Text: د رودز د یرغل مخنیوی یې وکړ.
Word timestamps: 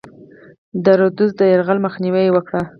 د 0.83 0.85
رودز 0.99 1.31
د 1.39 1.41
یرغل 1.51 1.77
مخنیوی 1.85 2.23
یې 2.27 2.31
وکړ. 2.35 2.61